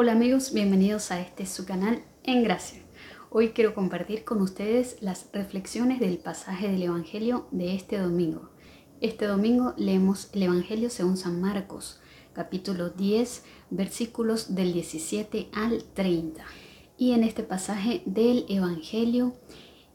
[0.00, 2.80] Hola amigos, bienvenidos a este su canal En Gracia.
[3.30, 8.50] Hoy quiero compartir con ustedes las reflexiones del pasaje del Evangelio de este domingo.
[9.00, 11.98] Este domingo leemos el Evangelio según San Marcos,
[12.32, 16.44] capítulo 10, versículos del 17 al 30.
[16.96, 19.32] Y en este pasaje del Evangelio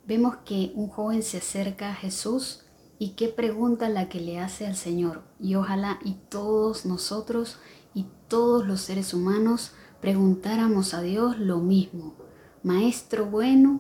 [0.06, 2.66] vemos que un joven se acerca a Jesús
[3.00, 5.24] y qué pregunta la que le hace al Señor.
[5.40, 7.58] Y ojalá y todos nosotros
[7.94, 9.72] y todos los seres humanos
[10.04, 12.14] preguntáramos a Dios lo mismo.
[12.62, 13.80] Maestro bueno,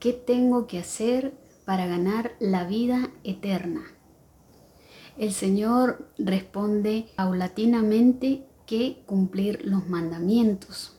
[0.00, 1.34] ¿qué tengo que hacer
[1.66, 3.82] para ganar la vida eterna?
[5.18, 10.96] El Señor responde paulatinamente que cumplir los mandamientos.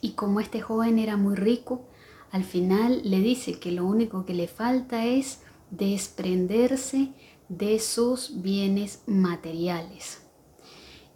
[0.00, 1.88] Y como este joven era muy rico,
[2.30, 5.40] al final le dice que lo único que le falta es
[5.72, 7.12] desprenderse
[7.48, 10.22] de sus bienes materiales.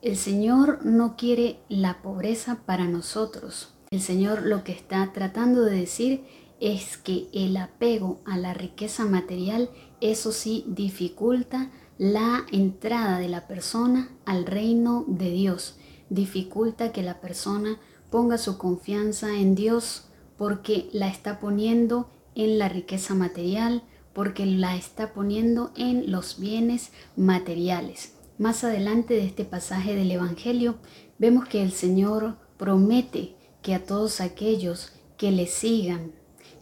[0.07, 3.75] El Señor no quiere la pobreza para nosotros.
[3.91, 6.25] El Señor lo que está tratando de decir
[6.61, 9.69] es que el apego a la riqueza material,
[10.01, 15.75] eso sí, dificulta la entrada de la persona al reino de Dios.
[16.09, 20.05] Dificulta que la persona ponga su confianza en Dios
[20.39, 26.93] porque la está poniendo en la riqueza material, porque la está poniendo en los bienes
[27.17, 28.16] materiales.
[28.39, 30.77] Más adelante de este pasaje del Evangelio
[31.19, 36.13] vemos que el Señor promete que a todos aquellos que le sigan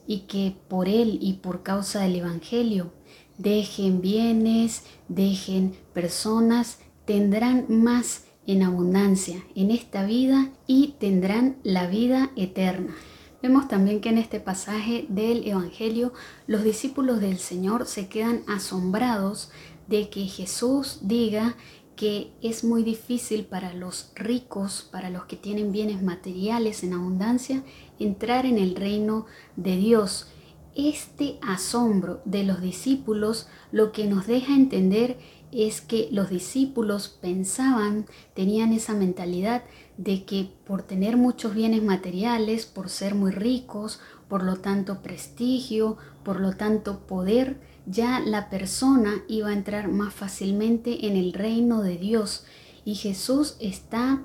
[0.06, 2.92] y que por Él y por causa del Evangelio
[3.38, 12.30] dejen bienes, dejen personas, tendrán más en abundancia en esta vida y tendrán la vida
[12.36, 12.94] eterna.
[13.42, 16.12] Vemos también que en este pasaje del Evangelio
[16.46, 19.50] los discípulos del Señor se quedan asombrados
[19.86, 21.56] de que Jesús diga
[21.96, 27.62] que es muy difícil para los ricos, para los que tienen bienes materiales en abundancia,
[27.98, 30.28] entrar en el reino de Dios.
[30.74, 35.18] Este asombro de los discípulos lo que nos deja entender
[35.52, 39.62] es que los discípulos pensaban, tenían esa mentalidad
[39.96, 45.96] de que por tener muchos bienes materiales, por ser muy ricos, por lo tanto prestigio,
[46.22, 51.82] por lo tanto poder, ya la persona iba a entrar más fácilmente en el reino
[51.82, 52.44] de Dios.
[52.84, 54.22] Y Jesús está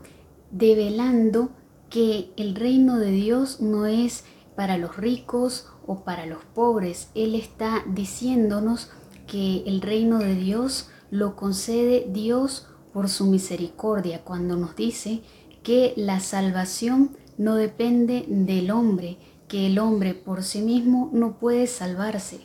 [0.51, 1.51] develando
[1.89, 4.23] que el reino de Dios no es
[4.55, 7.09] para los ricos o para los pobres.
[7.15, 8.89] Él está diciéndonos
[9.27, 15.21] que el reino de Dios lo concede Dios por su misericordia cuando nos dice
[15.63, 19.17] que la salvación no depende del hombre,
[19.49, 22.39] que el hombre por sí mismo no puede salvarse,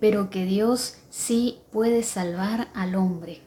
[0.00, 3.42] pero que Dios sí puede salvar al hombre.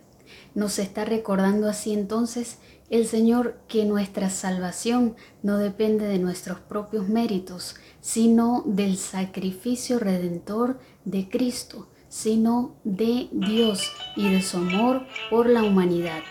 [0.56, 2.60] Nos está recordando así entonces
[2.90, 10.80] el Señor que nuestra salvación no depende de nuestros propios méritos, sino del sacrificio redentor
[11.06, 16.22] de Cristo, sino de Dios y de su amor por la humanidad.